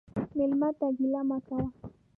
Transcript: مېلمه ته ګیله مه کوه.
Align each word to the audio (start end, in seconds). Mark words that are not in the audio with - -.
مېلمه 0.37 0.69
ته 0.79 0.87
ګیله 0.97 1.21
مه 1.29 1.37
کوه. 1.45 1.65